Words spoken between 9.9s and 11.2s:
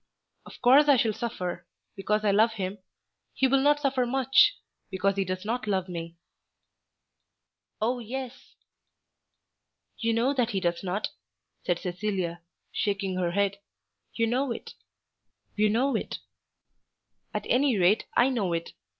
"You know that he does not,"